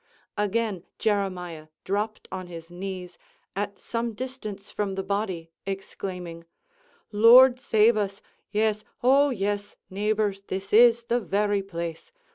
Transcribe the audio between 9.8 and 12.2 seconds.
neighbors, this is the very place!